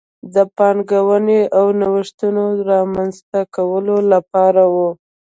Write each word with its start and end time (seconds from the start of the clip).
د 0.33 0.35
پانګونې 0.57 1.41
او 1.57 1.65
نوښتونو 1.79 2.43
د 2.57 2.59
رامنځته 2.73 3.39
کولو 3.55 3.97
لپاره 4.11 4.63
و. 4.73 4.75